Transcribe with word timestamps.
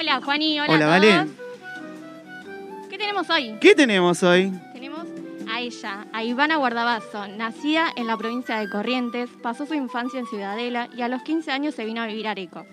Hola, 0.00 0.18
Juani. 0.22 0.58
Hola, 0.58 0.72
Hola, 0.72 0.86
a 0.86 0.88
Vale. 0.88 1.12
todos. 1.12 1.28
¿Qué 2.88 2.96
tenemos 2.96 3.28
hoy? 3.28 3.54
¿Qué 3.60 3.74
tenemos 3.74 4.22
hoy? 4.22 4.50
Tenemos 4.72 5.06
a 5.46 5.60
ella, 5.60 6.06
a 6.14 6.24
Ivana 6.24 6.56
Guardabazo. 6.56 7.28
Nacida 7.28 7.92
en 7.96 8.06
la 8.06 8.16
provincia 8.16 8.56
de 8.56 8.70
Corrientes, 8.70 9.28
pasó 9.42 9.66
su 9.66 9.74
infancia 9.74 10.18
en 10.18 10.26
Ciudadela 10.26 10.88
y 10.96 11.02
a 11.02 11.08
los 11.08 11.20
15 11.20 11.50
años 11.50 11.74
se 11.74 11.84
vino 11.84 12.00
a 12.00 12.06
vivir 12.06 12.28
a 12.28 12.30
Areco. 12.30 12.64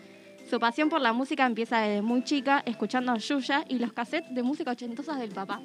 Su 0.49 0.57
pasión 0.61 0.87
por 0.87 1.01
la 1.01 1.11
música 1.11 1.45
empieza 1.45 1.79
desde 1.79 2.01
muy 2.01 2.23
chica, 2.23 2.63
escuchando 2.65 3.11
a 3.11 3.17
Yuya 3.17 3.65
y 3.67 3.77
los 3.79 3.91
cassettes 3.91 4.33
de 4.33 4.41
música 4.41 4.71
ochentosas 4.71 5.19
del 5.19 5.31
papá. 5.31 5.59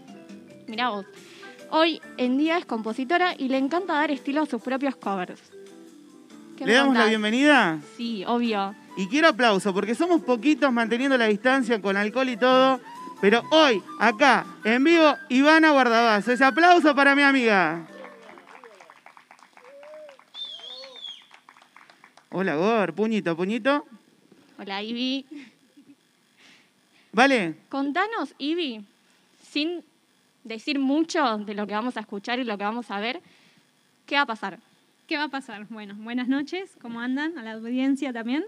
Mirá 0.67 0.89
vos. 0.89 1.07
Hoy 1.71 2.01
en 2.17 2.39
día 2.39 2.59
es 2.59 2.65
compositora 2.65 3.37
y 3.39 3.47
le 3.47 3.59
encanta 3.59 3.93
dar 3.93 4.11
estilo 4.11 4.43
a 4.43 4.47
sus 4.47 4.61
propios 4.61 4.97
covers. 4.97 5.41
¿Qué 6.59 6.67
¿Le 6.67 6.73
damos 6.73 6.97
la 6.97 7.07
bienvenida? 7.07 7.79
Sí, 7.97 8.25
obvio. 8.27 8.75
Y 8.97 9.07
quiero 9.09 9.29
aplauso, 9.29 9.73
porque 9.73 9.95
somos 9.95 10.23
poquitos 10.23 10.73
manteniendo 10.73 11.17
la 11.17 11.27
distancia 11.27 11.81
con 11.81 11.97
alcohol 11.97 12.29
y 12.29 12.37
todo. 12.37 12.81
Pero 13.21 13.43
hoy, 13.51 13.83
acá, 13.99 14.45
en 14.65 14.85
vivo, 14.85 15.17
Ivana 15.29 15.71
Guardabazo. 15.71 16.33
Ese 16.33 16.45
aplauso 16.45 16.95
para 16.95 17.15
mi 17.15 17.23
amiga. 17.23 17.87
Hola, 22.31 22.57
Gor. 22.57 22.95
Puñito, 22.95 23.37
puñito. 23.37 23.87
Hola, 24.59 24.83
Ivy. 24.83 25.27
¿Vale? 27.13 27.57
Contanos, 27.69 28.35
Ivy, 28.39 28.85
sin 29.43 29.85
decir 30.45 30.79
mucho 30.79 31.39
de 31.39 31.55
lo 31.55 31.67
que 31.67 31.75
vamos 31.75 31.97
a 31.97 32.01
escuchar 32.01 32.39
y 32.39 32.45
lo 32.45 32.57
que 32.57 32.65
vamos 32.65 32.91
a 32.91 33.01
ver, 33.01 33.21
¿qué 34.07 34.17
va 34.17 34.23
a 34.23 34.27
pasar? 34.27 34.59
¿Qué 35.07 35.19
va 35.19 35.25
a 35.25 35.29
pasar? 35.29 35.67
Bueno, 35.69 35.95
buenas 35.99 36.29
noches, 36.29 36.71
¿cómo 36.81 37.01
andan? 37.01 37.37
A 37.37 37.43
la 37.43 37.53
audiencia 37.53 38.13
también. 38.13 38.45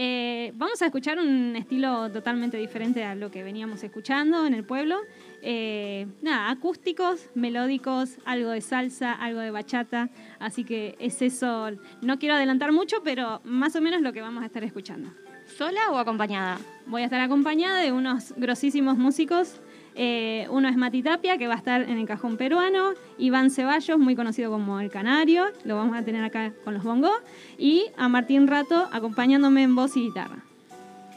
Eh, 0.00 0.52
vamos 0.54 0.80
a 0.80 0.86
escuchar 0.86 1.18
un 1.18 1.56
estilo 1.56 2.08
totalmente 2.12 2.56
diferente 2.56 3.02
a 3.02 3.16
lo 3.16 3.32
que 3.32 3.42
veníamos 3.42 3.82
escuchando 3.82 4.46
en 4.46 4.54
el 4.54 4.62
pueblo. 4.62 5.00
Eh, 5.42 6.06
nada, 6.22 6.50
acústicos, 6.50 7.28
melódicos, 7.34 8.18
algo 8.24 8.50
de 8.50 8.60
salsa, 8.60 9.12
algo 9.12 9.40
de 9.40 9.50
bachata. 9.50 10.08
Así 10.38 10.62
que 10.62 10.94
es 11.00 11.20
eso. 11.20 11.72
No 12.00 12.20
quiero 12.20 12.36
adelantar 12.36 12.70
mucho, 12.70 13.02
pero 13.02 13.40
más 13.42 13.74
o 13.74 13.80
menos 13.80 14.00
lo 14.00 14.12
que 14.12 14.20
vamos 14.20 14.44
a 14.44 14.46
estar 14.46 14.62
escuchando. 14.62 15.10
¿Sola 15.46 15.90
o 15.90 15.98
acompañada? 15.98 16.58
Voy 16.86 17.02
a 17.02 17.06
estar 17.06 17.20
acompañada 17.20 17.80
de 17.80 17.90
unos 17.90 18.34
grosísimos 18.36 18.98
músicos. 18.98 19.60
Eh, 20.00 20.46
uno 20.50 20.68
es 20.68 20.76
Mati 20.76 21.02
Tapia, 21.02 21.38
que 21.38 21.48
va 21.48 21.54
a 21.54 21.56
estar 21.56 21.82
en 21.82 21.98
el 21.98 22.06
cajón 22.06 22.36
peruano. 22.36 22.92
Iván 23.18 23.50
Ceballos, 23.50 23.98
muy 23.98 24.14
conocido 24.14 24.48
como 24.48 24.78
El 24.78 24.90
Canario, 24.90 25.46
lo 25.64 25.74
vamos 25.74 25.96
a 25.96 26.04
tener 26.04 26.22
acá 26.22 26.52
con 26.64 26.72
los 26.74 26.84
bongos. 26.84 27.10
Y 27.58 27.86
a 27.96 28.08
Martín 28.08 28.46
Rato, 28.46 28.88
acompañándome 28.92 29.64
en 29.64 29.74
voz 29.74 29.96
y 29.96 30.02
guitarra. 30.02 30.38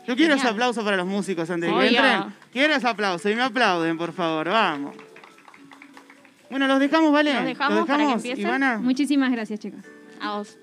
Yo 0.08 0.16
quiero 0.16 0.34
ese 0.34 0.48
aplauso 0.48 0.84
para 0.84 0.98
los 0.98 1.06
músicos 1.06 1.48
antes 1.52 1.70
de 1.70 1.80
que 1.80 1.88
entren. 1.90 2.24
Quiero 2.52 2.74
ese 2.74 2.88
aplauso 2.88 3.30
y 3.30 3.36
me 3.36 3.44
aplauden, 3.44 4.00
por 4.00 4.14
favor. 4.14 4.50
Vamos. 4.50 4.96
Bueno, 6.50 6.68
los 6.68 6.80
dejamos, 6.80 7.12
¿vale? 7.12 7.36
Los 7.36 7.46
dejamos 7.46 7.88
para 7.88 8.08
que 8.08 8.14
empiecen. 8.14 8.48
Ivana. 8.48 8.80
Muchísimas 8.80 9.32
gracias, 9.32 9.60
chicos. 9.60 9.82
A 10.20 10.38
vos. 10.38 10.58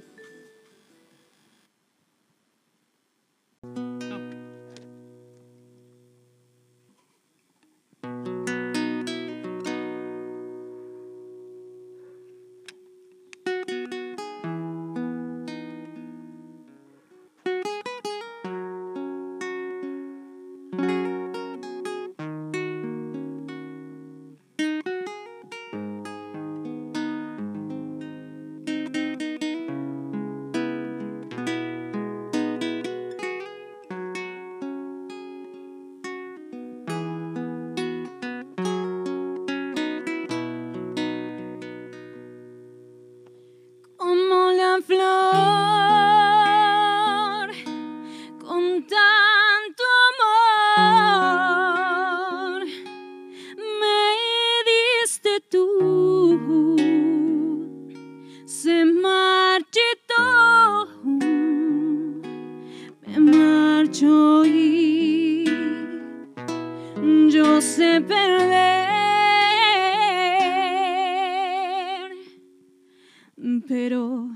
Pero 73.69 74.31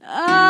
ay, 0.00 0.49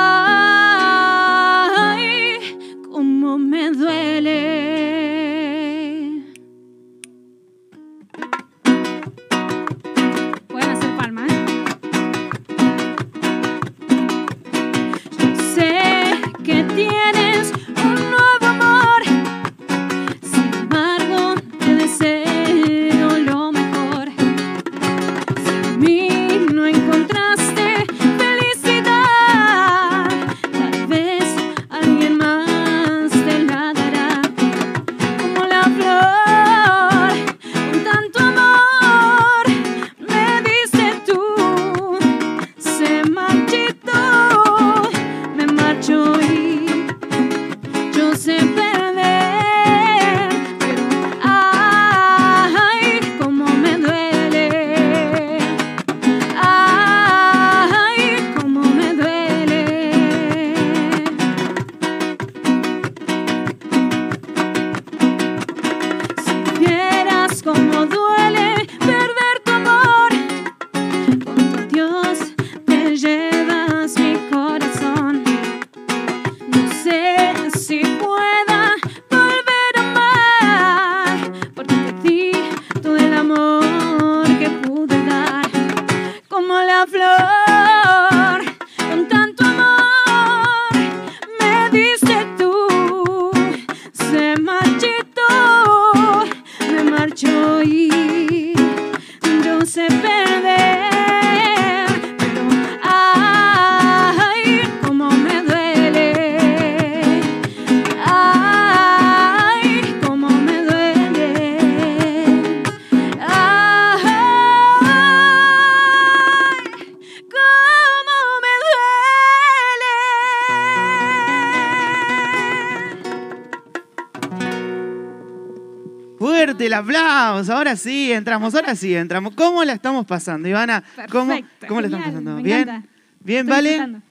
Fuerte 126.61 126.67
el 126.67 126.75
aplauso. 126.75 127.55
Ahora 127.55 127.75
sí 127.77 128.13
entramos, 128.13 128.55
ahora 128.55 128.75
sí 128.77 128.95
entramos. 128.95 129.35
¿Cómo 129.35 129.65
la 129.65 129.73
estamos 129.73 130.05
pasando, 130.05 130.47
Ivana? 130.49 130.85
¿Cómo, 131.11 131.29
Perfecto, 131.33 131.67
cómo 131.69 131.81
la 131.81 131.87
estamos 131.87 132.05
genial, 132.07 132.23
pasando? 132.25 132.37
me 132.37 132.43
¿Bien? 132.43 132.61
encanta. 132.61 132.89
¿Bien, 133.21 133.39
Estoy 133.41 133.51
vale? 133.57 133.69
disfrutando. 133.71 134.07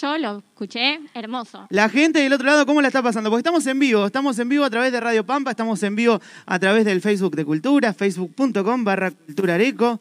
Yo 0.00 0.18
lo 0.18 0.38
escuché, 0.38 1.00
hermoso. 1.14 1.66
La 1.70 1.88
gente 1.88 2.18
del 2.18 2.32
otro 2.32 2.44
lado, 2.46 2.66
¿cómo 2.66 2.82
la 2.82 2.88
está 2.88 3.04
pasando? 3.04 3.30
Porque 3.30 3.40
estamos 3.40 3.64
en 3.68 3.78
vivo, 3.78 4.04
estamos 4.04 4.36
en 4.40 4.48
vivo 4.48 4.64
a 4.64 4.70
través 4.70 4.90
de 4.90 4.98
Radio 4.98 5.24
Pampa, 5.24 5.52
estamos 5.52 5.80
en 5.84 5.94
vivo 5.94 6.20
a 6.44 6.58
través 6.58 6.84
del 6.84 7.00
Facebook 7.00 7.36
de 7.36 7.44
Cultura, 7.44 7.92
facebook.com 7.94 8.82
barra 8.82 9.12
Cultura 9.12 9.54
Areco. 9.54 10.00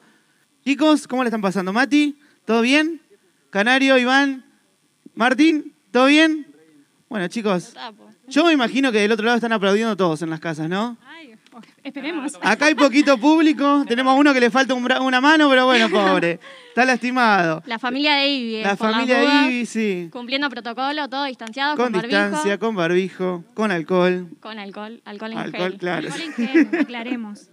Chicos, 0.63 1.07
¿cómo 1.07 1.21
la 1.23 1.27
están 1.27 1.41
pasando? 1.41 1.71
Mati, 1.71 2.17
¿todo 2.45 2.61
bien? 2.61 2.99
Canario, 3.51 3.99
Iván, 3.99 4.43
Martín, 5.13 5.71
¿todo 5.91 6.07
bien? 6.07 6.47
Bueno, 7.09 7.27
chicos, 7.27 7.73
Tapo. 7.73 8.09
yo 8.27 8.43
me 8.45 8.53
imagino 8.53 8.91
que 8.91 8.97
del 9.01 9.11
otro 9.11 9.23
lado 9.25 9.37
están 9.37 9.53
aplaudiendo 9.53 9.95
todos 9.95 10.23
en 10.23 10.31
las 10.31 10.39
casas, 10.39 10.67
¿no? 10.67 10.97
Ay, 11.07 11.35
esperemos. 11.83 12.33
Acá 12.41 12.65
hay 12.65 12.75
poquito 12.75 13.17
público, 13.17 13.83
tenemos 13.87 14.11
a 14.13 14.15
uno 14.15 14.33
que 14.33 14.39
le 14.39 14.49
falta 14.49 14.73
un 14.73 14.83
una 15.01 15.21
mano, 15.21 15.49
pero 15.49 15.65
bueno, 15.65 15.89
pobre, 15.89 16.39
está 16.69 16.85
lastimado. 16.85 17.61
La 17.65 17.79
familia 17.79 18.15
de 18.15 18.27
Ivy. 18.27 18.55
eh, 18.57 18.63
La 18.63 18.75
familia 18.77 19.21
dudas, 19.21 19.45
Ivy, 19.47 19.65
sí, 19.65 20.09
Cumpliendo 20.11 20.49
protocolo, 20.49 21.07
todo 21.09 21.25
distanciado, 21.25 21.75
con 21.75 21.91
con, 21.91 22.01
distancia, 22.01 22.57
barbijo, 22.57 22.59
con 22.59 22.75
barbijo, 22.75 23.43
con 23.53 23.71
alcohol. 23.71 24.29
con 24.39 24.59
alcohol, 24.59 25.01
alcohol 25.05 25.31
en 25.31 25.37
Alcohol, 25.37 25.69
gel. 25.71 25.79
claro. 25.79 26.07
Alcohol 26.07 26.21
en 26.21 26.33
gel, 26.33 26.79
aclaremos. 26.81 27.49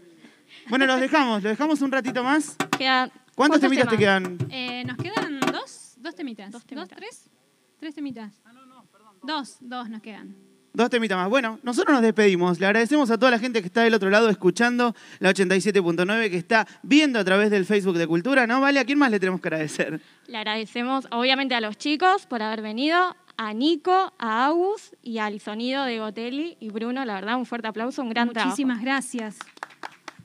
Bueno, 0.69 0.87
los 0.87 1.01
dejamos, 1.01 1.43
los 1.43 1.51
dejamos 1.51 1.81
un 1.83 1.91
ratito 1.93 2.23
más. 2.23 2.57
Quedan 2.79 3.11
¿Cuántos 3.35 3.61
temitas 3.61 3.89
te 3.89 3.97
quedan? 3.97 4.37
Eh, 4.51 4.85
nos 4.85 4.97
quedan 4.99 5.41
dos, 5.41 5.95
dos 5.99 6.15
temitas. 6.15 6.51
Dos 6.51 6.63
¿Dos, 6.63 6.67
temitas. 6.67 6.97
tres? 6.97 7.31
Tres 7.81 7.95
temitas. 7.95 8.33
Ah, 8.45 8.53
no, 8.53 8.67
no, 8.67 8.85
perdón. 8.93 9.17
Dos, 9.23 9.57
dos 9.61 9.89
nos 9.89 10.03
quedan. 10.03 10.37
Dos 10.75 10.89
temitas 10.89 11.19
más. 11.19 11.29
Bueno, 11.29 11.59
nosotros 11.63 11.93
nos 11.93 12.03
despedimos. 12.03 12.59
Le 12.59 12.67
agradecemos 12.67 13.11
a 13.11 13.19
toda 13.19 13.31
la 13.31 13.39
gente 13.39 13.61
que 13.61 13.67
está 13.67 13.83
del 13.83 13.93
otro 13.93 14.09
lado 14.09 14.31
escuchando 14.31 14.95
la 15.19 15.31
87.9, 15.31 16.31
que 16.31 16.39
está 16.39 16.67
viendo 16.83 17.19
a 17.19 17.25
través 17.25 17.51
del 17.51 17.67
Facebook 17.67 17.99
de 17.99 18.07
Cultura, 18.07 18.47
¿no? 18.47 18.61
Vale, 18.61 18.81
¿a 18.81 18.85
quién 18.85 18.99
más 18.99 19.11
le 19.11 19.21
tenemos 19.21 19.43
que 19.43 19.49
agradecer? 19.49 20.01
Le 20.27 20.39
agradecemos 20.39 21.07
obviamente 21.11 21.55
a 21.55 21.61
los 21.61 21.77
chicos 21.77 22.25
por 22.25 22.41
haber 22.41 22.63
venido, 22.63 23.17
a 23.37 23.53
Nico, 23.53 24.15
a 24.19 24.47
Agus 24.47 24.97
y 25.03 25.19
al 25.19 25.41
sonido 25.41 25.85
de 25.85 25.99
Gotelli 25.99 26.57
y 26.59 26.71
Bruno. 26.71 27.05
La 27.05 27.15
verdad, 27.15 27.37
un 27.37 27.45
fuerte 27.45 27.69
aplauso, 27.69 28.03
un 28.03 28.09
gran 28.09 28.29
Muchísimas 28.29 28.81
gracias. 28.81 29.39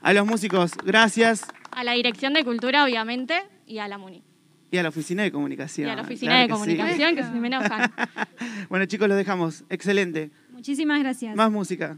A 0.00 0.14
los 0.14 0.26
músicos, 0.26 0.72
gracias. 0.82 1.46
A 1.72 1.84
la 1.84 1.92
Dirección 1.92 2.32
de 2.32 2.44
Cultura, 2.44 2.84
obviamente, 2.84 3.42
y 3.66 3.78
a 3.78 3.88
la 3.88 3.98
MUNI. 3.98 4.27
Y 4.70 4.76
a 4.78 4.82
la 4.82 4.90
oficina 4.90 5.22
de 5.22 5.32
comunicación. 5.32 5.88
Y 5.88 5.90
a 5.90 5.96
la 5.96 6.02
Oficina 6.02 6.32
Claro 6.32 6.42
de 6.42 6.48
que 6.48 6.70
sí. 6.72 6.76
Comunicación, 6.76 7.16
que 7.16 7.22
se 7.22 7.30
me 7.30 7.46
enojan. 7.48 7.92
Bueno, 8.68 8.84
chicos, 8.84 9.08
los 9.08 9.16
dejamos. 9.16 9.64
Excelente. 9.70 10.30
Muchísimas 10.50 11.00
gracias. 11.00 11.34
Más 11.34 11.50
música. 11.50 11.96